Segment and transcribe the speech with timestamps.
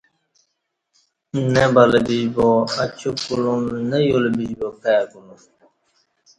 [1.53, 2.47] نہ بلہ بِش با
[2.83, 5.39] اچوک کُلوم نہ یولہ بِش با کئے کُلوم